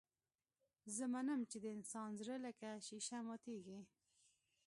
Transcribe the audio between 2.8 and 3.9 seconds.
ښيښه ماتېږي.